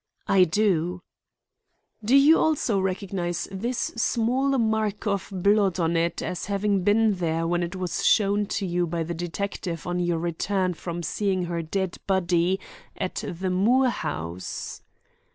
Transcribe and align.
"I 0.27 0.45
do." 0.45 1.03
"Do 2.03 2.15
you 2.17 2.39
also 2.39 2.79
recognize 2.79 3.47
this 3.51 3.77
small 3.95 4.57
mark 4.57 5.05
of 5.05 5.29
blood 5.31 5.79
on 5.79 5.95
it 5.95 6.23
as 6.23 6.47
having 6.47 6.81
been 6.83 7.13
here 7.13 7.45
when 7.45 7.61
it 7.61 7.75
was 7.75 8.03
shown 8.03 8.47
to 8.47 8.65
you 8.65 8.87
by 8.87 9.03
the 9.03 9.13
detective 9.13 9.85
on 9.85 9.99
your 9.99 10.17
return 10.17 10.73
from 10.73 11.03
seeing 11.03 11.43
her 11.43 11.61
dead 11.61 11.97
body 12.07 12.59
at 12.97 13.23
the 13.27 13.51
Moore 13.51 13.89
house?" 13.89 14.81